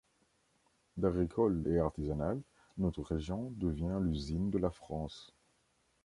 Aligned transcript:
D’agricole 0.97 1.61
et 1.67 1.77
artisanale, 1.77 2.41
notre 2.79 3.03
région 3.03 3.51
devient 3.57 3.99
l’usine 4.01 4.49
de 4.49 4.57
la 4.57 4.71
France. 4.71 5.35